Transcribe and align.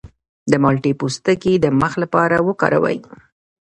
د 0.51 0.53
مالټې 0.63 0.91
پوستکی 0.99 1.53
د 1.59 1.65
مخ 1.79 1.93
لپاره 2.03 2.35
وکاروئ 2.47 2.97